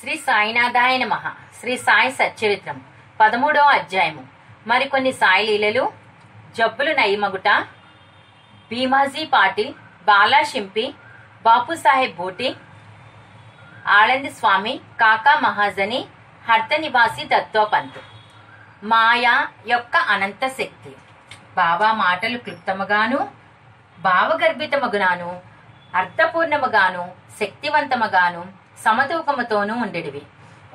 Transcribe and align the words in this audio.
శ్రీ 0.00 0.16
సాయినాథాయ 0.16 1.04
మహా 1.04 1.30
శ్రీ 1.60 1.76
సాయి 1.76 2.10
సచ్చరిత్రం. 2.12 2.84
పదమూడవ 3.20 3.60
అధ్యాయము. 3.60 4.26
మరికొన్ని 4.66 5.12
సాయి 5.12 5.46
లీలలు 5.46 5.92
జబ్బులు 6.56 6.92
నయమగుట 6.92 7.48
భీమాజీ 8.70 9.24
పాటిల్ 9.24 9.72
బాలా 10.06 10.42
షింపి 10.42 10.94
బాపు 11.44 11.74
సాహెబ్ 11.74 12.16
బూటి 12.16 12.56
ఆళంది 13.86 14.30
స్వామి 14.30 14.80
కాకా 15.00 15.34
మహాజని 15.40 16.00
హర్త 16.50 16.74
నివాసి 16.74 17.24
దత్తోపంత్ 17.24 17.98
మాయా 18.84 19.48
యొక్క 19.66 19.96
అనంత 19.96 20.46
శక్తి. 20.46 20.92
బాబా 21.56 21.92
మాటలు 21.92 22.38
క్లుప్తముగాను 22.38 23.28
భావగర్భితముగాను 23.98 25.42
అర్థపూర్ణముగాను 25.94 27.12
శక్తివంతముగాను 27.40 28.57
సమతూకముతోనూ 28.84 29.74
ఉండేటివి. 29.74 30.22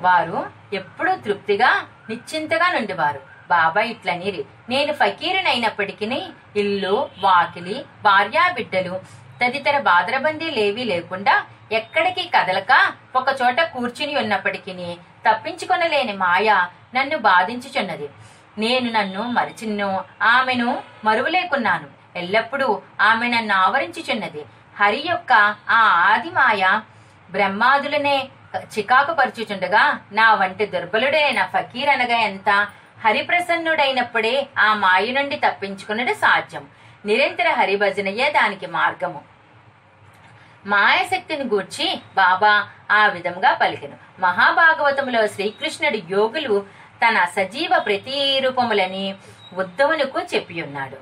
వారు 0.00 0.38
ఎప్పుడూ 0.72 1.12
తృప్తిగా 1.16 1.70
నిశ్చింతగా 2.10 2.68
నుండివారు. 2.72 3.20
బాబా 3.50 3.80
ఇట్లనిరి 3.80 4.42
నేను 4.68 4.92
ఫకీరునైనప్పటికీ 4.92 6.22
ఇల్లు 6.56 7.08
వాకిలి 7.18 7.84
భార్యా 8.04 8.44
బిడ్డలు 8.54 9.00
తదితర 9.42 9.78
బాదరబందీలేవీ 9.78 10.84
లేకుండా 10.84 11.34
ఎక్కడికి 11.72 12.30
కదలక 12.34 12.72
ఒక 13.16 13.26
చోట 13.42 13.60
కూర్చుని 13.60 14.14
ఉన్నప్పటికీ 14.16 14.72
తప్పించుకొనలేని 15.26 16.12
మాయ 16.12 16.48
నన్ను 16.94 17.18
బాధించుచున్నది. 17.18 18.08
నేను 18.58 18.88
నన్ను 18.92 19.22
మరిచిన్ను 19.22 19.90
ఆమెను 20.22 20.82
మరువలేకున్నాను. 21.04 21.88
ఎల్లప్పుడూ 22.16 22.68
ఆమె 23.00 23.28
నన్ను 23.28 23.54
ఆవరించుచున్నది. 23.54 24.42
హరి 24.80 25.02
యొక్క 25.06 25.32
ఆ 25.70 25.80
ఆదిమాయ 26.12 26.80
బ్రహ్మాదులనే 27.34 28.16
చికాకు 28.74 29.12
పరుచుచుండగా 29.18 29.82
నా 30.18 30.26
వంటి 30.40 30.64
దుర్బలుడైన 30.72 31.40
ఫకీర్ 31.54 31.90
అనగా 31.94 32.18
ఎంత? 32.30 32.50
హరిప్రసన్నుడైనప్పుడే 33.04 34.34
ఆ 34.58 34.68
మాయ 34.84 35.06
నుండి 35.16 35.36
తప్పించుకున్నది 35.44 36.14
సాధ్యం. 36.24 36.64
నిరంతర 37.08 37.48
హరిభజనయే 37.60 38.26
దానికి 38.38 38.66
మార్గము. 38.76 39.20
మాయాశక్తిని 40.72 41.44
గూర్చి 41.44 41.86
బాబా 42.16 42.52
ఆ 42.98 43.02
విధంగా 43.14 43.50
పలికెను. 43.62 43.96
మహాభాగవతములో 44.20 45.22
శ్రీకృష్ణుడు 45.34 45.98
యోగులు 46.14 46.54
తన 47.02 47.16
సజీవ 47.36 47.72
ప్రతిరూపములని 47.86 49.04
ఉద్ధవునుకు 49.62 50.20
చెప్పి 50.32 50.56
ఉన్నాడు 50.66 50.98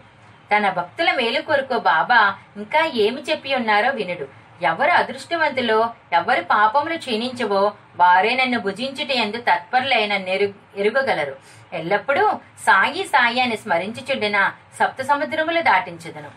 తన 0.53 0.65
భక్తుల 0.79 1.11
మేలు 1.19 1.41
కొరకు 1.49 1.77
బాబా 1.91 2.21
ఇంకా 2.61 2.81
ఏమి 3.05 3.21
చెప్పి 3.29 3.51
ఉన్నారో 3.61 3.91
వినుడు. 3.99 4.27
ఎవరు 4.71 4.93
అదృష్టవంతులో 5.01 5.79
ఎవరు 6.13 6.43
పాపములు 6.51 6.97
క్షీణించవో 6.97 7.63
వారే 7.97 8.33
నన్ను 8.37 8.59
భుజించుట 8.61 9.11
ఎందు 9.25 9.39
తత్పరులైన 9.49 10.17
నెరు 10.29 10.47
ఎరుగగలరు. 10.77 11.35
ఎల్లప్పుడూ 11.73 12.25
సాయి 12.67 13.05
సాయి 13.05 13.41
అని 13.41 13.57
స్మరించుచుండిన 13.57 14.39
సప్త 14.79 15.03
సముద్రములు 15.03 15.61
దాటించదును. 15.61 16.31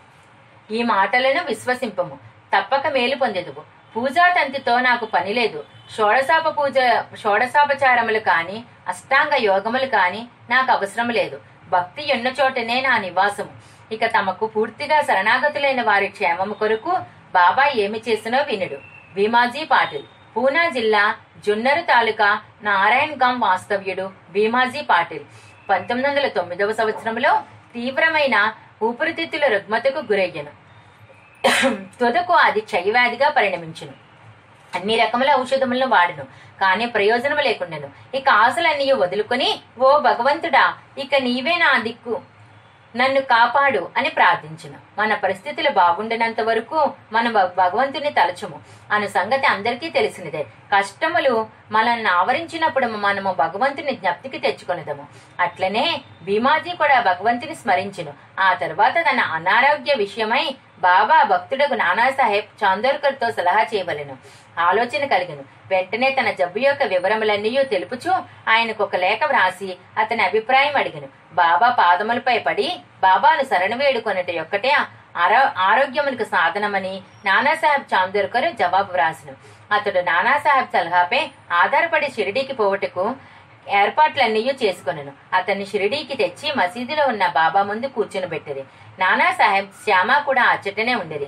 ఈ 0.72 0.82
మాటలను 0.84 1.42
విశ్వసింపము. 1.52 2.16
తప్పక 2.54 2.88
మేలు 2.88 3.16
పొందెదువు 3.16 3.64
పూజా 3.96 4.26
తంతితో 4.38 4.74
నాకు 4.80 5.06
పని 5.06 5.34
లేదు. 5.34 5.60
షోడశాప 5.96 6.48
పూజ 6.58 6.78
షోడశాపచారములు 7.22 8.20
కాని 8.20 8.58
అష్టాంగ 8.88 9.34
యోగములు 9.50 9.88
కాని 9.98 10.22
నాకు 10.50 10.72
అవసరం 10.72 11.10
లేదు. 11.10 11.38
భక్తి 11.70 12.04
ఉన్న 12.14 12.28
చోటనే 12.40 12.82
నా 12.82 12.98
నివాసము. 12.98 13.54
ఇక 13.94 14.06
తమకు 14.06 14.46
పూర్తిగా 14.56 14.98
శరణాగతులైన 15.02 15.82
వారి 15.82 16.08
క్షేమము 16.08 16.54
కొరకు 16.54 16.94
బాబా 17.38 17.64
ఏమి 17.84 18.00
చేసినో 18.08 18.40
వినుడు. 18.50 18.78
భీమాజీ 19.16 19.64
పాటిల్. 19.74 20.06
పూనా 20.36 20.64
జిల్లా 20.76 21.04
జున్నరు 21.46 21.84
తాలూకా 21.92 22.30
నారాయణ్ 22.68 23.18
గాం 23.24 23.36
వాస్తవ్యుడు 23.48 24.06
భీమాజీ 24.36 24.82
పాటిల్. 24.92 25.26
పంతొమ్మిది 25.70 26.08
వందల 26.10 26.28
తొమ్మిదవ 26.38 26.74
సంవత్సరంలో 26.80 27.32
తీవ్రమైన 27.76 28.36
ఊపిరితిత్తుల 28.88 29.46
రుగ్మతకు 29.54 30.00
గురయ్యను. 30.12 30.52
తుదకు 32.00 32.34
అది 32.46 32.62
క్షయవ్యాధిగా 32.68 33.28
పరిణమించును. 33.38 33.94
అన్ని 34.76 34.96
రకముల 35.02 35.30
ఔషధములను 35.42 35.88
వాడును 35.96 36.24
కానీ 36.62 36.86
ప్రయోజనము 36.96 37.44
లేకుండాను. 37.48 37.90
ఇక 38.18 38.28
ఆశలన్నీ 38.46 38.86
వదులుకొని 39.02 39.50
ఓ 39.86 39.90
భగవంతుడా 40.08 40.64
ఇక 41.04 41.16
నీవే 41.28 41.56
నా 41.64 41.72
దిక్కు. 41.88 42.16
నన్ను 42.96 43.22
కాపాడు 43.22 43.90
అని 43.98 44.10
ప్రార్థించును. 44.10 45.02
మన 45.02 45.14
పరిస్థితులు 45.14 45.70
బాగుండనంత 45.70 46.42
వరకు 46.42 46.94
మన 47.12 47.32
భగవంతుని 47.32 48.10
తలచుము. 48.10 48.60
అను 48.92 49.08
సంగతి 49.08 49.48
అందరికీ 49.48 49.90
తెలిసినదే. 49.90 50.44
కష్టములు 50.78 51.48
మనల్ని 51.72 52.10
ఆవరించినప్పుడు 52.10 52.86
మనము 52.86 53.34
భగవంతుని 53.34 53.92
జ్ఞప్తికి 53.92 54.38
తెచ్చుకొనిదము. 54.38 55.06
అట్లనే 55.40 56.02
భీమాజీ 56.24 56.72
కూడా 56.72 57.02
భగవంతుని 57.02 57.56
స్మరించును. 57.56 58.14
ఆ 58.40 58.54
తర్వాత 58.54 58.94
తన 58.94 59.20
అనారోగ్య 59.20 59.94
విషయమై 59.94 60.56
బాబా 60.80 61.24
భక్తుడకు 61.24 61.74
నానాసాహెబ్ 61.74 62.64
చాందోర్కర్తో 62.64 63.32
సలహా 63.32 63.62
చేయవలెను. 63.62 64.18
ఆలోచన 64.68 65.04
కలిగను. 65.14 65.44
వెంటనే 65.72 66.10
తన 66.18 66.30
జబ్బు 66.40 66.60
యొక్క 66.66 66.84
వివరములన్నీ 66.94 67.52
తెలుపుచూ 67.74 68.12
ఆయనకు 68.54 68.82
ఒక 68.84 68.96
లేఖ 69.04 69.20
వ్రాసి 69.32 69.70
అతని 70.02 70.24
అభిప్రాయం 70.30 70.76
అడిగను. 70.82 71.08
బాబా 71.42 71.70
పాదములపై 71.80 72.38
పడి 72.48 72.68
బాబాను 73.06 73.44
శరణు 73.52 73.78
వేడుకొనట 73.82 74.30
యొక్కటే 74.40 74.74
ఆరో 75.24 75.42
ఆరోగ్యమునకు 75.70 76.26
సాధనమని 76.34 76.94
నానాసాహెబ్ 77.26 77.92
చాందోర్కర్ 77.94 78.48
జవాబు 78.62 78.92
వ్రాసిను. 78.96 79.34
అతడు 79.76 80.02
నానాసాహెబ్ 80.10 80.74
సలహాపై 80.76 81.22
ఆధారపడి 81.62 82.10
షిరిడీకి 82.16 82.54
పోవటకు 82.54 83.06
ఏర్పాట్లన్నీ 83.82 84.42
చేసుకొనను. 84.64 85.12
అతన్ని 85.38 85.66
షిరిడీకి 85.66 86.16
తెచ్చి 86.22 86.48
మసీదులో 86.58 87.06
ఉన్న 87.12 87.28
బాబా 87.40 87.62
ముందు 87.70 87.88
కూర్చుని 87.96 88.28
పెట్టింది 88.34 88.64
నానాసాహెబ్ 89.00 89.72
శ్యామ 89.86 90.18
కూడా 90.28 90.44
అచ్చటనే 90.54 90.96
ఉండేది. 90.96 91.28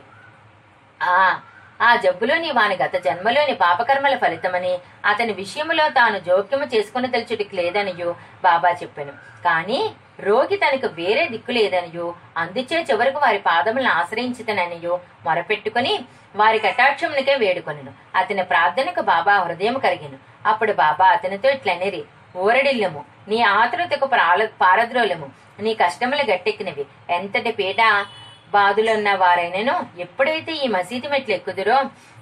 ఆ 1.01 1.39
ఆ 1.81 1.95
జబ్బులోని 1.95 2.51
వాని 2.51 2.75
గత 2.75 2.95
జన్మలోని 2.95 3.53
పాపకర్మల 3.53 4.17
ఫలితమని 4.17 4.79
అతని 5.05 5.33
విషయములో 5.33 5.89
తాను 5.89 6.19
జోక్యము 6.19 6.65
చేసుకుని 6.65 7.07
తెలుచుటికి 7.07 7.55
లేదనియు 7.55 8.15
బాబా 8.43 8.69
చెప్పాను. 8.69 9.11
కాని 9.43 9.93
రోగి 10.19 10.55
తనకు 10.55 10.88
వేరే 10.88 11.27
దిక్కు 11.27 11.51
లేదనియో 11.51 12.15
అందుచే 12.38 12.81
చివరకు 12.91 13.19
వారి 13.19 13.38
పాదములను 13.38 13.89
ఆశ్రయించుతననియో 13.89 14.99
మొరపెట్టుకుని 15.25 16.05
వారి 16.35 16.59
కటాక్షమునికే 16.59 17.35
వేడుకొనను. 17.35 17.94
అతని 18.15 18.44
ప్రార్థనకు 18.44 19.01
బాబా 19.01 19.38
హృదయం 19.39 19.73
కలిగిను 19.73 20.17
అప్పుడు 20.45 20.73
బాబా 20.73 21.05
అతనితో 21.05 21.49
ఇట్లనేరి 21.49 22.03
ఊరడిల్లము 22.38 23.05
నీ 23.27 23.41
ఆతురతకు 23.41 24.05
ప్రాల- 24.05 24.47
పారద్రోలము 24.61 25.29
నీ 25.59 25.73
కష్టములు 25.73 26.31
గట్టెక్కినవి. 26.31 26.85
ఎంతటి 27.09 27.51
పీడ 27.51 28.05
బాధలున్న 28.53 29.13
వారైనను 29.15 29.75
ఎప్పుడైతే 29.99 30.53
ఈ 30.53 30.67
మసీదు 30.67 31.07
మెట్లు 31.07 31.35
ఎక్కుదురో 31.35 31.77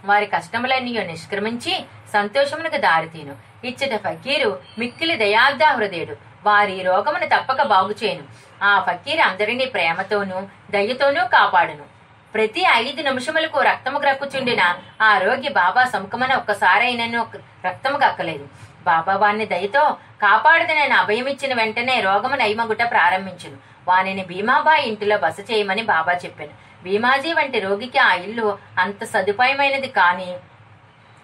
వారి 0.06 0.26
కష్టములన్నీ 0.26 0.92
నిష్క్రమించి 1.04 1.86
సంతోషమునకు 2.14 2.78
దారితీను. 2.78 3.36
ఇచ్చట 3.68 3.96
ఫకీరు 3.96 4.60
మిక్కిలి 4.80 5.16
దయార్థ 5.16 5.64
హృదయుడు. 5.64 6.16
వారి 6.46 6.82
రోగమును 6.82 7.26
తప్పక 7.26 7.62
బాగుచేయను 7.62 8.24
ఆ 8.64 8.72
ఫకీరు 8.80 9.22
అందరినీ 9.22 9.66
ప్రేమతోనూ 9.66 10.40
దయతోనూ 10.72 11.26
కాపాడును. 11.28 11.86
ప్రతి 12.34 12.64
ఐదు 12.74 13.02
నిమిషములకు 13.02 13.60
రక్తము 13.60 14.00
గ్రక్కుచుండిన 14.00 14.62
ఆ 15.02 15.18
రోగి 15.18 15.50
బాబా 15.50 15.84
సముఖమన 15.86 16.36
ఒక్కసారైనను 16.36 17.28
రక్తము 17.66 17.98
కక్కలేదు 17.98 18.48
బాబా 18.86 19.16
వారిని 19.16 19.46
దయతో 19.46 19.84
కాపాడదనని 20.22 20.94
అభయమిచ్చిన 20.94 21.54
వెంటనే 21.54 22.02
రోగము 22.02 22.36
నయమగుట 22.36 22.84
ప్రారంభించును. 22.92 23.75
వానిని 23.88 24.24
భీమాబాయి 24.26 24.84
ఇంటిలో 24.90 25.18
బస 25.18 25.40
చేయమని 25.52 25.84
బాబా 25.94 26.14
చెప్పాను 26.26 26.54
భీమాజీ 26.84 27.34
వంటి 27.34 27.60
రోగికి 27.60 28.00
ఆ 28.00 28.14
ఇల్లు 28.26 28.48
అంత 28.80 29.04
సదుపాయమైనది 29.04 29.88
కానీ 30.00 30.30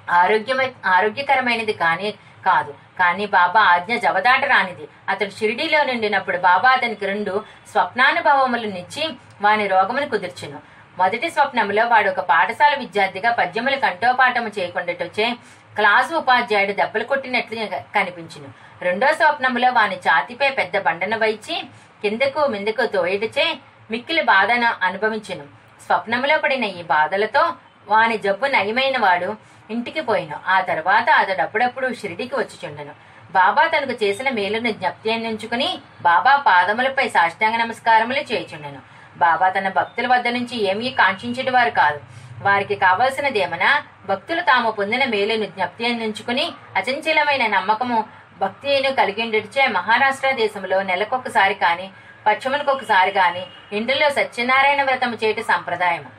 ఆరోగ్యమై 0.10 0.68
ఆరోగ్యకరమైనది 0.86 1.74
కానీ 1.74 2.10
కాదు. 2.46 2.72
కానీ 3.00 3.26
బాబా 3.26 3.60
ఆజ్ఞ 3.74 3.94
జవదాట 3.96 4.44
రానిది. 4.46 4.86
అతడు 5.10 5.30
షిరిడీలో 5.30 5.84
నుండినప్పుడు 5.84 6.38
బాబా 6.38 6.70
అతనికి 6.70 7.06
రెండు 7.06 7.44
స్వప్నానుభవములనిచ్చి 7.74 9.04
వాని 9.42 9.68
రోగమును 9.68 10.08
కుదుర్చును. 10.10 10.60
మొదటి 10.98 11.28
స్వప్నంలో 11.30 11.84
వాడు 11.88 12.10
ఒక 12.10 12.22
పాఠశాల 12.32 12.74
విద్యార్థిగా 12.80 13.30
పద్యములు 13.32 13.76
కంఠోపాఠము 13.76 14.50
చేయకుండాటొచ్చే 14.58 15.28
క్లాసు 15.76 16.14
ఉపాధ్యాయుడు 16.16 16.74
దెబ్బలు 16.74 17.04
కొట్టినట్లు 17.04 17.68
కనిపించును. 17.96 18.50
రెండో 18.82 19.08
స్వప్నంలో 19.20 19.70
వాని 19.72 19.98
ఛాతిపై 20.08 20.50
పెద్ద 20.50 20.78
బండను 20.80 21.18
వైచి 21.18 21.56
కిందకు 22.02 22.48
మిందకు 22.48 22.86
తోయటచే 22.86 23.60
మిక్కిలి 23.92 24.22
బాధను 24.22 24.86
అనుభవించును. 24.86 25.44
స్వప్నములో 25.86 26.38
పడిన 26.38 26.64
ఈ 26.64 26.82
బాధలతో 26.82 27.54
వాని 27.88 28.18
జబ్బు 28.18 28.46
నయమైన 28.46 28.98
వాడు 28.98 29.36
ఇంటికి 29.72 30.02
పోయిను. 30.02 30.38
ఆ 30.48 30.62
తర్వాత 30.62 31.10
అతడు 31.10 31.42
అప్పుడప్పుడు 31.42 31.94
షిరిడికి 31.94 32.36
వచ్చుచుండెను. 32.36 32.92
బాబా 33.32 33.68
తనకు 33.68 34.04
చేసిన 34.04 34.30
మేలును 34.30 34.72
జ్ఞప్తించుకుని 34.72 35.80
బాబా 36.02 36.36
పాదములపై 36.36 37.10
సాష్టాంగ 37.10 37.56
నమస్కారములు 37.56 38.20
చేయుచుండెను. 38.20 38.82
బాబా 39.18 39.50
తన 39.50 39.68
భక్తుల 39.70 40.08
వద్ద 40.08 40.28
నుంచి 40.28 40.64
ఏమీ 40.70 40.90
కాంక్షించేటి 40.90 41.50
వారు 41.50 41.70
కాదు. 41.70 42.00
వారికి 42.42 42.76
కావలసినదేమనా 42.76 43.84
భక్తులు 44.10 44.42
తాము 44.42 44.72
పొందిన 44.72 45.06
మేలును 45.06 45.46
జ్ఞప్తి 45.46 45.86
అందించుకుని 45.86 46.52
అచంచలమైన 46.76 47.48
నమ్మకము 47.48 48.06
భక్తిని 48.42 48.92
కలిగి 48.94 49.68
మహారాష్ట్ర 49.68 50.32
దేశంలో 50.32 50.82
నెలకొకసారి 50.82 51.54
కాని 51.54 51.92
పశ్చిమలకొకసారి 52.28 53.12
కాని 53.12 53.44
ఇంటిలో 53.74 54.10
సత్యనారాయణ 54.10 54.84
వ్రతము 54.84 55.18
చేయట 55.24 55.40
సంప్రదాయము. 55.40 56.10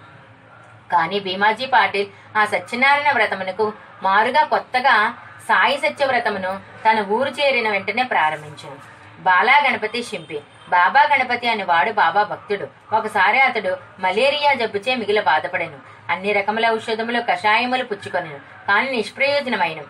కానీ 0.93 1.21
భీమాజీ 1.21 1.67
పాటిల్ 1.67 2.07
ఆ 2.37 2.45
సత్యనారాయణ 2.45 3.11
వ్రతమునకు 3.13 3.73
మారుగా 4.03 4.45
కొత్తగా 4.45 5.15
సాయి 5.49 5.79
సత్య 5.79 6.07
వ్రతమును 6.07 6.61
తన 6.91 7.05
ఊరు 7.09 7.31
చేరిన 7.31 7.69
వెంటనే 7.71 8.03
ప్రారంభించాను. 8.03 8.77
బాలా 9.23 9.61
గణపతి 9.67 10.03
షింపి 10.03 10.41
బాబా 10.71 11.01
గణపతి 11.13 11.49
అని 11.49 11.63
వాడు 11.63 11.93
బాబా 11.93 12.23
భక్తుడు. 12.23 12.97
ఒకసారి 12.97 13.41
అతడు 13.41 13.77
మలేరియా 14.01 14.53
జబ్బుచే 14.53 14.95
మిగిల 14.95 15.21
బాధపడెను. 15.21 15.79
అన్ని 16.13 16.33
రకముల 16.33 16.71
ఔషధములు 16.71 17.21
కషాయములు 17.21 17.85
పుచ్చుకొనెను. 17.85 18.41
కానీ 18.69 18.91
నిష్ప్రయోజనమైన 18.91 19.81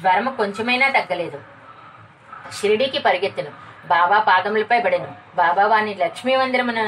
జ్వరము 0.00 0.36
కొంచెమైనా 0.36 0.88
తగ్గలేదు. 0.88 1.40
షిరిడీకి 2.56 2.98
పరిగెత్తెను. 2.98 3.52
బాబా 3.86 4.18
పాదములపై 4.28 4.78
పడెను 4.80 5.08
బాబా 5.36 5.64
వాని 5.66 5.92
లక్ష్మీ 5.94 6.34
మందిరమున 6.36 6.80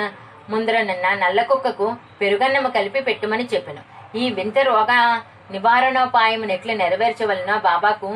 ముందరనున్న 0.51 1.07
నల్ల 1.15 1.43
కుక్కకు 1.43 1.87
పెరుగన్నము 2.21 2.69
కలిపి 2.69 3.01
పెట్టుమని 3.01 3.45
చెప్పెను. 3.55 3.83
ఈ 4.19 4.25
వింత 4.31 4.59
రోగ 4.59 4.93
నివారణోపాయము 5.51 6.45
నెట్లు 6.45 6.73
నెరవేర్చవలన 6.73 7.53
బాబాకు 7.69 8.11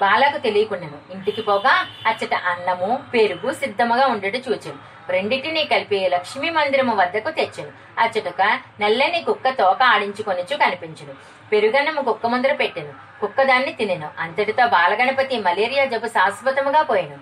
బాలకు 0.00 0.38
తెలియకుండాను. 0.38 0.98
ఇంటికి 1.14 1.42
పోగా 1.42 1.72
అచ్చట 2.10 2.34
అన్నము 2.52 2.90
పెరుగు 3.14 3.52
సిద్ధముగా 3.52 4.06
ఉండేట 4.06 4.36
చూచాను. 4.48 4.78
రెండింటినీ 5.10 5.64
కలిపి 5.64 6.08
లక్ష్మీ 6.08 6.50
మందిరము 6.50 6.94
వద్దకు 6.96 7.30
తెచ్చెను. 7.30 7.72
అచ్చటక 7.98 8.42
నల్లని 8.80 9.22
కుక్క 9.22 9.48
తోక 9.48 9.82
ఆడించుకొనిచు 9.82 10.56
కనిపించును. 10.56 11.14
పెరుగన్నము 11.52 12.02
కుక్క 12.02 12.26
ముందర 12.26 12.52
పెట్టెను. 12.54 13.20
కుక్క 13.20 13.42
దాన్ని 13.42 13.72
తినెను. 13.72 14.10
అంతటితో 14.18 14.66
బాలగణపతి 14.66 15.40
మలేరియా 15.40 15.84
జబ్బు 15.84 16.06
శాశ్వతముగా 16.06 16.82
పోయెను. 16.82 17.18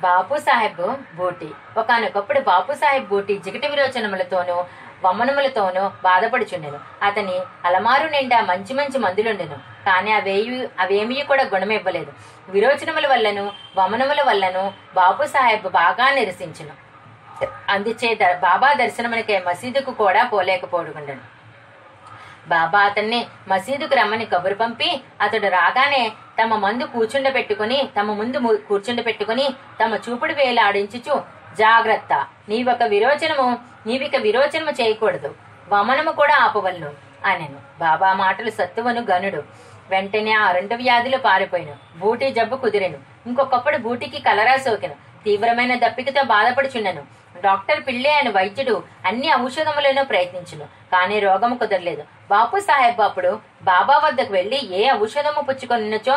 బాపు 0.00 0.36
సాహెబ్ 0.38 1.16
బూటి. 1.16 1.50
ఒకనొకప్పుడు 1.78 2.40
బాపు 2.40 2.72
సాహెబ్ 2.72 3.08
బూటి 3.08 3.38
జిగటి 3.38 3.68
విరోచనములతోనూ 3.68 4.64
వమనములతోనూ 5.04 5.88
బాధపడుచుండెను. 5.88 6.80
అతని 7.02 7.36
అలమారు 7.64 8.06
నిండా 8.08 8.40
మంచి 8.40 8.74
మంచి 8.74 8.98
మందులుండెను. 8.98 9.56
కానీ 9.86 10.12
అవేవి 10.12 10.68
అవేమీ 10.78 11.22
కూడా 11.22 11.44
గుణమివ్వలేదు. 11.44 12.12
విరోచనముల 12.48 13.06
వల్లను 13.06 13.52
వమనముల 13.76 14.22
వల్లను 14.22 14.72
బాపు 14.94 15.24
సాహెబ్ 15.26 15.68
బాగా 15.68 16.10
నిరసించును. 16.14 16.91
అందుచే 17.68 18.08
బాబా 18.40 18.72
దర్శనమునికే 18.72 19.36
మసీదుకు 19.46 19.90
కూడా 19.90 20.24
పోలేకపోడుకుండెను 20.24 21.24
బాబా 22.48 22.80
అతన్ని 22.80 23.26
మసీదుకు 23.48 23.94
రమ్మని 23.94 24.24
కబురు 24.24 24.54
పంపి 24.54 24.88
అతడు 25.20 25.48
రాగానే 25.48 26.12
తమ 26.42 26.56
మందు 26.56 26.84
కూర్చుండబెట్టుకుని 26.84 27.88
తమ 28.00 28.12
ముందు 28.12 28.38
కూర్చుండబెట్టుకుని 28.68 29.46
తమ 29.84 29.94
చూపుడు 29.94 30.32
వేలు 30.32 30.60
ఆడించుచు 30.60 31.22
జాగ్రత్త 31.58 32.26
నీవొక 32.48 32.82
విరోచనము 32.82 33.58
నీవిక 33.86 34.16
విరోచనము 34.16 34.70
చేయకూడదు 34.70 35.34
వమనము 35.72 36.12
కూడా 36.12 36.34
ఆపవలను 36.36 36.90
అనెను. 37.30 37.58
బాబా 37.80 38.12
మాటలు 38.12 38.50
సత్తువను 38.50 39.00
గనుడు. 39.10 39.42
వెంటనే 39.90 40.32
ఆ 40.32 40.50
రెండు 40.52 40.74
వ్యాధులు 40.74 41.18
పారిపోయిను. 41.18 41.74
బూటి 41.98 42.30
జబ్బు 42.30 42.56
కుదిరెను. 42.56 42.98
ఇంకొకప్పుడు 43.26 43.76
బూటికి 43.76 44.18
కలరా 44.18 44.56
సోకెను 44.56 44.96
తీవ్రమైన 45.24 45.74
దప్పికతో 45.74 46.22
బాధపడుచున్నాను 46.24 47.02
డాక్టర్ 47.44 47.80
పిళ్ళే 47.86 48.12
అని 48.20 48.30
వైద్యుడు 48.30 48.74
అన్ని 49.06 49.28
ఔషధములను 49.42 50.04
ప్రయత్నించును 50.04 50.66
కానీ 50.92 51.16
రోగము 51.20 51.56
కుదరలేదు. 51.58 52.04
బాపు 52.30 52.58
సాహెబ్ 52.60 53.00
అప్పుడు 53.00 53.32
బాబా 53.62 53.96
వద్దకు 54.04 54.32
వెళ్ళి 54.32 54.58
ఏ 54.80 54.82
ఔషధము 54.92 55.42
పుచ్చుకొనినచో 55.42 56.16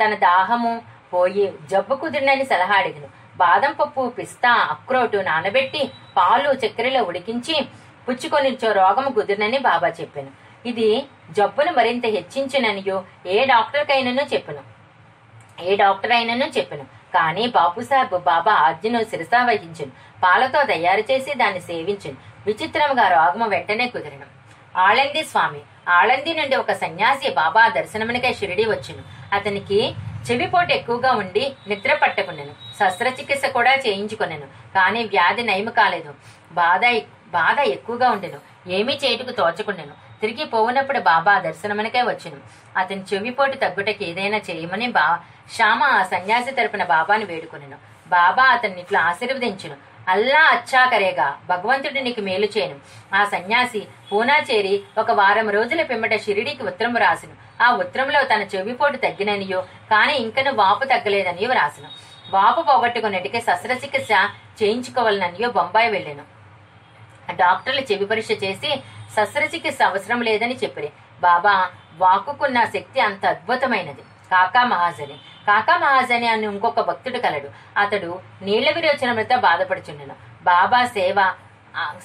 తన 0.00 0.14
దాహము 0.14 0.72
పోయి 1.12 1.46
జబ్బు 1.70 1.94
కుదిరినని 1.94 2.44
సలహా 2.44 2.76
అడిగిను. 2.76 3.08
బాదం 3.36 3.72
పప్పు 3.72 4.02
పిస్తా 4.18 4.50
అక్రోటు 4.72 5.16
నానబెట్టి 5.16 5.82
పాలు 6.16 6.50
చక్కెరలో 6.52 7.02
ఉడికించి 7.02 7.56
పుచ్చుకొనిచ్చో 8.08 8.72
రోగము 8.72 9.10
కుదిరినని 9.10 9.58
బాబా 9.58 9.88
చెప్పాను. 10.00 10.30
ఇది 10.68 10.88
జబ్బును 11.30 11.72
మరింత 11.72 12.06
హెచ్చించిననియో 12.06 12.96
ఏ 13.26 13.46
డాక్టర్కైనను 13.46 14.24
చెప్పను. 14.34 14.62
ఏ 15.64 15.76
డాక్టర్ 15.76 16.12
అయినను 16.12 16.46
చెప్పను. 16.58 16.84
కానీ 17.14 17.46
బాపు 17.46 17.80
బాబా 18.16 18.52
అర్జును 18.52 19.04
శిరసా 19.04 19.44
వహించును. 19.44 19.92
పాలతో 20.22 20.62
తయారు 20.62 21.00
చేసి 21.00 21.34
దాన్ని 21.34 21.60
సేవించును. 21.60 22.16
విచిత్రముగా 22.46 23.08
రోగము 23.08 23.48
వెంటనే 23.48 23.86
కుదిరను. 23.86 24.26
ఆళంది 24.78 25.24
స్వామి 25.24 25.60
ఆళంది 25.88 26.34
నుండి 26.34 26.56
ఒక 26.56 26.72
సన్యాసి 26.72 27.30
బాబా 27.30 27.68
దర్శనమునికై 27.68 28.32
షిరిడి 28.32 28.64
వచ్చును. 28.64 29.02
అతనికి 29.32 29.94
చెవిపోటు 30.30 30.72
ఎక్కువగా 30.72 31.10
ఉండి 31.12 31.56
నిద్ర 31.68 31.94
పట్టుకున్నాను 31.94 32.54
శస్త్రచికిత్స 32.80 33.46
కూడా 33.46 33.74
చేయించుకున్నాను 33.74 34.46
కానీ 34.74 35.04
వ్యాధి 35.04 35.42
నయము 35.42 35.70
కాలేదు. 35.70 36.14
బాధ 36.52 36.80
బాధ 37.32 37.58
ఎక్కువగా 37.60 38.10
ఉండెను. 38.10 38.70
ఏమీ 38.70 38.98
చేటుకు 39.04 39.30
తోచకుండెను 39.30 40.03
తిరిగి 40.20 40.44
పోవునప్పుడు 40.44 40.98
బాబా 40.98 41.38
దర్శనమునికే 41.38 42.02
వచ్చును. 42.02 42.38
అతని 42.78 43.02
చెవిపోటు 43.14 43.56
తగ్గుటకి 43.56 44.04
ఏదైనా 44.10 44.36
చేయమని 44.36 44.88
బా 44.88 45.06
శ్యామ 45.56 45.82
ఆ 45.82 46.02
సన్యాసి 46.02 46.50
తరపున 46.50 46.84
బాబాను 46.84 47.24
వేడుకొనెను. 47.24 47.76
బాబా 48.08 48.44
అతన్ని 48.44 48.80
ఇట్లా 48.80 49.00
ఆశీర్వదించును. 49.00 49.76
అల్లా 50.08 50.40
అచ్చా 50.52 50.84
కరేగా 50.86 51.26
భగవంతుడు 51.48 52.00
నీకు 52.00 52.20
మేలు 52.20 52.48
చేయను 52.56 52.76
ఆ 53.14 53.24
సన్యాసి 53.24 53.80
పూనా 54.12 54.36
చేరి 54.50 54.74
ఒక 54.98 55.10
వారం 55.10 55.50
రోజుల 55.50 55.82
పిమ్మట 55.82 56.14
షిరిడీకి 56.24 56.62
ఉత్తరం 56.62 56.96
రాసును. 56.96 57.34
ఆ 57.64 57.68
ఉత్తరంలో 57.76 58.22
తన 58.22 58.42
చెవిపోటు 58.54 58.96
తగ్గిననియో 58.96 59.60
కానీ 59.90 60.14
ఇంకను 60.14 60.52
వాపు 60.54 60.84
తగ్గలేదనియో 60.84 61.52
రాసును. 61.52 61.88
వాపు 62.30 62.60
పోగొట్టుకున్నటికే 62.62 63.40
శస్త్రచికిత్స 63.40 64.12
చేయించుకోవాలననియో 64.62 65.50
బొంబాయి 65.50 65.90
వెళ్ళాను. 65.90 66.24
డాక్టర్లు 67.32 67.80
చెవి 67.80 68.06
పరీక్ష 68.06 68.32
చేసి 68.44 68.70
శస్త్రచికిత్స 69.16 69.82
అవసరం 69.82 70.22
లేదని 70.22 70.56
చెప్పిరి. 70.62 70.90
బాబా 71.20 71.70
వాక్కుకున్న 71.98 72.64
శక్తి 72.64 73.00
అంత 73.00 73.26
అద్భుతమైనది. 73.26 74.02
కాకా 74.30 74.64
మహాజని. 74.64 75.18
కాకా 75.48 75.76
మహాజని 75.76 76.26
అని 76.26 76.46
ఇంకొక 76.46 76.80
భక్తుడు 76.80 77.18
కలడు. 77.18 77.48
అతడు 77.78 78.20
నీళ్ళ 78.42 78.70
విరోచనములతో 78.70 79.36
బాధపడుచుండెను. 79.36 80.14
బాబా 80.42 80.86
సేవ 80.86 81.34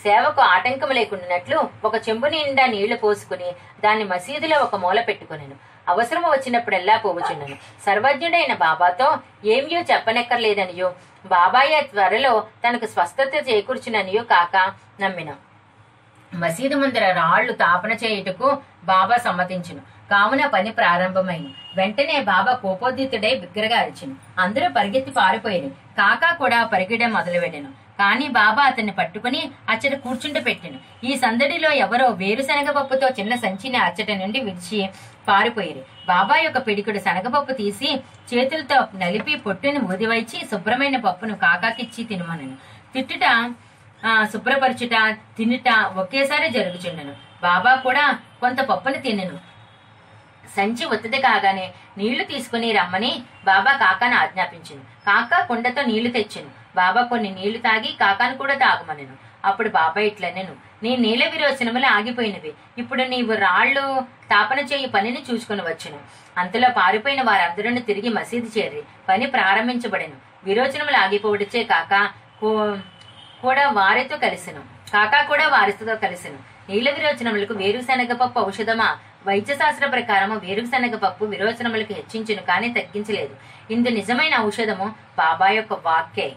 సేవకు 0.04 0.42
ఆటంకం 0.42 0.90
లేకుండానట్లు 0.90 1.70
ఒక 1.86 1.96
చెంబు 2.10 2.28
నిండా 2.28 2.66
నీళ్ళు 2.66 2.96
పోసుకుని 2.96 3.52
దాన్ని 3.84 4.04
మసీదులో 4.04 4.60
ఒక 4.60 4.76
మూల 4.76 5.02
పెట్టుకునేను. 5.02 5.56
అవసరం 5.90 6.24
వచ్చినప్పుడెల్లా 6.24 6.98
పోవుచున్నాను 6.98 7.56
సర్వజ్ఞుడైన 7.86 8.54
బాబాతో 8.54 9.18
ఏమియో 9.46 9.82
చెప్పనక్కర్లేదనియో. 9.82 10.94
బాబాయ 11.26 11.82
త్వరలో 11.82 12.48
తనకు 12.68 12.86
స్వస్థత 12.86 13.50
చేకూర్చుననియో 13.50 14.24
కాక 14.24 14.74
నమ్మినాం. 15.02 15.38
మసీదు 16.34 16.76
ముందర 16.76 17.12
రాళ్ళు 17.12 17.54
తాపన 17.54 17.92
చేయుటకు 17.92 18.62
బాబా 18.84 19.18
సమ్మతించును. 19.18 19.82
కావున 20.12 20.46
పని 20.48 20.72
ప్రారంభమైంది. 20.72 21.52
వెంటనే 21.76 22.22
బాబా 22.22 22.54
కోపోద్దితుడై 22.54 23.36
బిగ్గరగా 23.36 23.78
అరిచిను. 23.80 24.16
అందరూ 24.40 24.70
పరిగెత్తి 24.70 25.12
పారిపోయింది 25.12 25.70
కాకా 25.70 26.32
కూడా 26.32 26.64
పరిగెడం 26.64 27.12
మొదలుపెట్టాను. 27.14 27.70
కానీ 28.00 28.28
బాబా 28.28 28.64
అతన్ని 28.64 28.92
పట్టుకుని 28.92 29.52
అచ్చట 29.70 29.96
కూర్చుంట 29.96 30.46
పెట్టాను. 30.46 30.80
ఈ 31.04 31.16
సందడిలో 31.16 31.72
ఎవరో 31.72 32.08
వేరుశనగ 32.08 32.72
పప్పుతో 32.72 33.08
చిన్న 33.08 33.36
సంచిని 33.36 33.78
అచ్చట 33.78 34.12
నుండి 34.12 34.40
విడిచి 34.40 34.90
పారిపోయారు. 35.28 35.82
బాబా 36.08 36.38
యొక్క 36.38 36.68
పిడికుడు 36.68 37.00
శనగపప్పు 37.00 37.54
తీసి 37.54 37.90
చేతులతో 38.34 38.88
నలిపి 38.96 39.36
పొట్టుని 39.36 39.80
ఊదివైచి 39.80 40.40
శుభ్రమైన 40.52 40.98
పప్పును 40.98 41.36
కాకాకిచ్చి 41.36 42.04
తినమనను. 42.04 42.58
తిట్టుట 42.94 43.26
శుభ్రపరచుట 44.34 45.18
తినుట 45.38 45.86
ఒకేసారి 45.96 46.50
జరుగుచుండెను. 46.50 47.12
బాబా 47.42 47.76
కూడా 47.76 48.20
కొంత 48.42 48.62
పప్పును 48.62 48.98
తినెను. 48.98 49.40
సంచి 50.58 50.86
ఒత్తిడి 50.86 51.18
కాగానే 51.18 51.74
నీళ్ళు 51.98 52.24
తీసుకుని 52.24 52.72
రమ్మని 52.72 53.24
బాబా 53.46 53.72
కాకాను 53.72 54.16
ఆజ్ఞాపించింది 54.16 54.84
కాకా 55.08 55.46
కుండతో 55.46 55.82
నీళ్ళు 55.82 56.10
తెచ్చాను. 56.10 56.50
బాబా 56.76 57.02
కొన్ని 57.02 57.32
నీళ్ళు 57.32 57.58
తాగి 57.58 57.98
కాకాను 58.00 58.38
కూడా 58.38 58.54
తాగమనెను. 58.54 59.18
అప్పుడు 59.46 59.70
బాబా 59.70 60.02
ఇట్లనెను. 60.02 60.56
నీ 60.84 60.98
నీల 60.98 61.30
విరోచనములు 61.30 61.86
ఆగిపోయినవి. 61.86 62.54
ఇప్పుడు 62.78 63.04
నీవు 63.04 63.34
రాళ్ళు 63.34 64.02
తాపన 64.30 64.60
చేయి 64.60 64.88
పనిని 64.88 65.24
చూసుకుని 65.34 65.62
వచ్చును. 65.62 66.00
అంతలో 66.38 66.70
పారిపోయిన 66.70 67.22
వారందరూ 67.22 67.80
తిరిగి 67.80 68.10
మసీదు 68.10 68.60
చేరి 68.60 68.82
పని 69.10 69.26
ప్రారంభించబడెను. 69.26 70.16
విరోచనములు 70.44 70.98
ఆగిపోవడచే 70.98 71.64
కాక 71.64 72.10
కూ- 72.42 72.78
కూడా 73.42 73.70
వారితో 73.70 74.18
కలిసెను. 74.18 74.60
కాకా 74.94 75.22
కూడా 75.22 75.48
వారితో 75.48 75.96
కలిసెను. 75.96 76.40
నీళ్ళ 76.70 76.92
విరోచనములకు 76.92 77.54
వేరుశనగ 77.54 78.14
పప్పు 78.14 78.40
ఔషధమా? 78.40 78.98
వైద్యశాస్త్ర 79.28 79.88
ప్రకారము 79.88 80.36
వేరుశనగ 80.36 80.96
పప్పు 80.96 81.26
విరోచనములకు 81.26 81.94
హెచ్చించును 81.94 82.42
కానీ 82.42 82.74
తగ్గించలేదు. 82.74 83.36
ఇందు 83.72 83.90
నిజమైన 83.90 84.38
ఔషధము 84.38 84.96
బాబా 85.18 85.48
యొక్క 85.48 85.74
వాక్కే. 85.74 86.32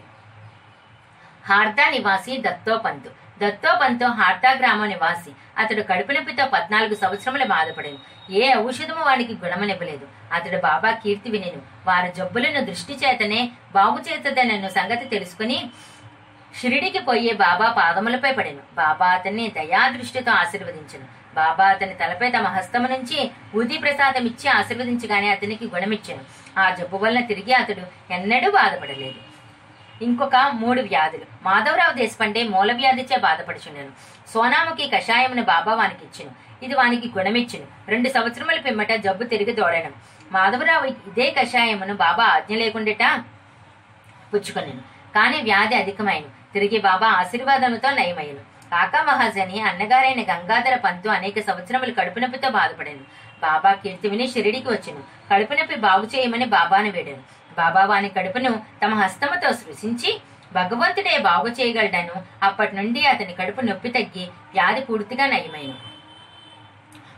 హార్దా 1.49 1.89
నివాసి 1.89 2.37
దత్తోపంతు 2.41 3.09
దత్తోపంతో 3.45 4.07
హార్తా 4.07 4.51
గ్రామ 4.51 4.85
నివాసి. 4.85 5.31
అతడు 5.57 5.81
కడుపు 5.81 6.11
నొప్పితో 6.11 6.45
పద్నాలుగు 6.45 6.95
సంవత్సరములు 6.95 7.45
బాధపడేను. 7.45 8.31
ఏ 8.31 8.55
ఔషధము 8.55 9.03
వానికి 9.03 9.33
గుణమనివ్వలేదు. 9.33 10.07
అతడు 10.33 10.57
బాబా 10.61 10.91
కీర్తి 10.91 11.31
వినేను. 11.31 11.61
వారి 11.85 12.11
జబ్బులను 12.11 12.65
దృష్టి 12.65 12.93
చేతనే 12.93 13.51
బాగు 13.73 13.99
చేతదనను 14.11 14.69
సంగతి 14.69 15.05
తెలుసుకుని 15.05 15.69
షిరిడికి 16.59 16.99
పోయే 16.99 17.33
బాబా 17.33 17.67
పాదములపై 17.77 18.31
పడెను. 18.31 18.63
బాబా 18.75 19.07
అతన్ని 19.07 19.45
దయాదృష్టితో 19.57 20.31
ఆశీర్వదించను. 20.31 21.05
బాబా 21.35 21.65
అతని 21.73 21.95
తలపై 22.01 22.29
తమ 22.29 22.47
హస్తము 22.55 22.87
నుంచి 22.87 23.19
ఊది 23.59 23.77
ప్రసాదం 23.77 24.25
ఇచ్చి 24.31 24.47
ఆశీర్వదించగానే 24.49 25.29
అతనికి 25.29 25.65
గుణమిచ్చెను. 25.75 26.23
ఆ 26.61 26.65
జబ్బు 26.79 26.97
వలన 27.03 27.21
తిరిగి 27.31 27.53
అతడు 27.53 28.13
ఎన్నడూ 28.13 28.49
బాధపడలేదు. 28.51 29.19
ఇంకొక 30.05 30.35
మూడు 30.61 30.81
వ్యాధులు. 30.81 31.25
మాధవరావు 31.47 31.93
దేశపండే 32.01 32.41
మూల 32.53 32.71
వ్యాధిచే 32.81 33.17
బాధపడుచున్నాను 33.27 33.91
సోనాముకి 34.33 34.85
కషాయమును 34.95 35.43
బాబా 35.43 35.73
వానికి 35.81 36.03
ఇచ్చిను 36.07 36.31
ఇది 36.65 36.75
వానికి 36.75 37.07
గుణమిచ్చును. 37.17 37.67
రెండు 37.93 38.09
సంవత్సరముల 38.09 38.59
పిమ్మట 38.67 38.91
జబ్బు 39.05 39.23
తిరిగి 39.33 39.53
దోడడం 39.59 39.93
మాధవరావు 40.31 40.85
ఇదే 41.09 41.27
కషాయమును 41.37 41.95
బాబా 42.05 42.23
ఆజ్ఞ 42.35 42.55
లేకుండాట 42.55 43.05
పుచ్చుకున్నాను 44.33 44.83
కాని 45.15 45.39
వ్యాధి 45.47 45.75
అధికమైన 45.81 46.25
తిరిగి 46.53 46.79
బాబా 46.87 47.07
ఆశీర్వాదముతో 47.21 47.89
నయమైన 47.99 48.39
కాకా 48.73 48.99
మహాజని 49.07 49.57
అన్నగారైన 49.69 50.21
గంగాధర 50.31 50.75
పంతు 50.85 51.09
అనేక 51.09 51.39
సంవత్సరములు 51.47 51.91
కడుపు 51.99 52.19
నొప్పితో 52.19 52.49
బాధపడాను. 52.57 53.03
బాబా 53.45 53.71
కీర్తి 53.81 54.07
విని 54.11 54.25
షిరిడికి 54.33 54.69
వచ్చెను. 54.71 55.01
కడుపు 55.31 55.53
నొప్పి 55.59 55.75
బాగు 55.87 56.05
చేయమని 56.13 56.45
బాబాను 56.57 56.91
వేడాను. 56.95 57.23
బాబా 57.57 57.81
వాని 57.91 58.09
కడుపును 58.09 58.51
తమ 58.83 58.93
హస్తముతో 59.01 59.49
సృశించి 59.61 60.11
భగవంతుడే 60.53 61.15
బాగు 61.29 61.49
చేయగలడను. 61.57 62.15
అప్పటి 62.47 62.73
నుండి 62.79 63.01
అతని 63.13 63.33
కడుపు 63.39 63.61
నొప్పి 63.69 63.89
తగ్గి 63.97 64.25
వ్యాధి 64.55 64.81
పూర్తిగా 64.89 65.25
నయమైను 65.33 65.75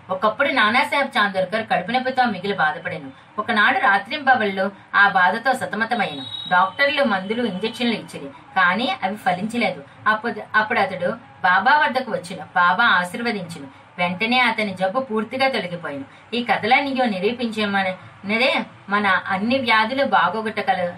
ఒకప్పుడు 0.09 0.49
నానాసాహెబ్ 0.49 1.17
చాందోర్కర్ 1.17 1.67
కడుపు 1.71 1.91
నొప్పితో 1.91 2.23
మిగిలి 2.25 2.55
బాధపడాను. 2.55 3.11
ఒకనాడు 3.39 3.79
రాత్రింబవళ్ళు 3.79 4.71
ఆ 4.95 5.09
బాధతో 5.09 5.53
సతమతమైన 5.53 6.25
డాక్టర్లు 6.51 7.03
మందులు 7.03 7.47
ఇంజెక్షన్లు 7.47 7.93
ఇచ్చిరి 7.93 8.29
కానీ 8.55 8.87
అవి 9.03 9.15
ఫలించలేదు. 9.15 9.83
అప్పుడు 10.07 10.41
అప్పుడు 10.55 10.79
అతడు 10.79 11.09
బాబా 11.43 11.77
వద్దకు 11.77 12.11
వచ్చిన 12.11 12.43
బాబా 12.43 12.85
ఆశీర్వదించును. 12.85 13.67
వెంటనే 13.97 14.39
అతని 14.39 14.73
జబ్బు 14.73 14.99
పూర్తిగా 14.99 15.47
తొలగిపోయాను. 15.49 16.05
ఈ 16.33 16.43
కథలన్నయో 16.43 17.05
నిరూపించేమనదే 17.05 18.53
మన 18.89 19.07
అన్ని 19.07 19.57
వ్యాధులు 19.57 20.03
బాగోగొట్టగల 20.03 20.93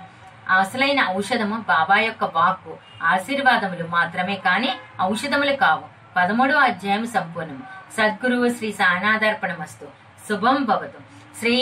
అసలైన 0.60 1.08
ఔషధము 1.18 1.58
బాబా 1.68 1.98
యొక్క 2.00 2.24
వాక్కు. 2.24 2.78
ఆశీర్వాదములు 3.04 3.88
మాత్రమే 3.88 4.36
కానీ 4.36 4.72
ఔషధములు 5.02 5.56
కావు. 5.56 5.97
పదమూడవ 6.18 6.60
అధ్యాయం 6.70 7.04
సంపూర్ణం 7.08 7.60
సద్గురువు 7.98 8.48
శ్రీ 8.58 8.70
సాయినాథర్పణమస్తు 8.72 9.86
శుభం 10.28 10.58
భవతు. 10.70 11.00
శ్రీ 11.40 11.58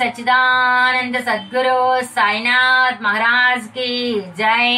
సచ్చిదానంద 0.00 1.16
సద్గురు 1.28 1.76
సాయినాథ్ 2.14 3.02
మహారాజ్కి 3.02 3.88
జై. 4.38 4.70